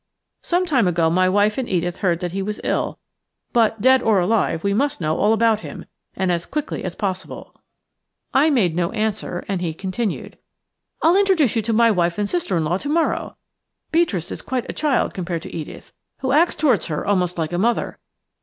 Some 0.41 0.65
time 0.65 0.87
ago 0.87 1.11
my 1.11 1.29
wife 1.29 1.59
and 1.59 1.69
Edith 1.69 1.97
heard 1.97 2.21
that 2.21 2.31
he 2.31 2.41
was 2.41 2.59
ill, 2.63 2.97
but 3.53 3.79
dead 3.81 4.01
or 4.01 4.19
alive 4.19 4.63
we 4.63 4.73
must 4.73 4.99
know 4.99 5.15
all 5.19 5.31
about 5.31 5.59
him, 5.59 5.85
and 6.15 6.31
as 6.31 6.47
quickly 6.47 6.83
as 6.83 6.95
possible." 6.95 7.53
I 8.33 8.49
made 8.49 8.75
no 8.75 8.91
answer, 8.93 9.45
and 9.47 9.61
he 9.61 9.75
continued:– 9.75 10.39
"I'll 11.03 11.15
introduce 11.15 11.55
you 11.55 11.61
to 11.61 11.71
my 11.73 11.91
wife 11.91 12.17
and 12.17 12.27
sister 12.27 12.57
in 12.57 12.65
law 12.65 12.79
to 12.79 12.89
morrow. 12.89 13.37
Beatrice 13.91 14.31
is 14.31 14.41
quite 14.41 14.65
a 14.67 14.73
child 14.73 15.13
compared 15.13 15.43
to 15.43 15.53
Edith, 15.55 15.93
who 16.21 16.31
acts 16.31 16.55
towards 16.55 16.87
her 16.87 17.05
almost 17.05 17.37
like 17.37 17.53
a 17.53 17.59
mother. 17.59 17.99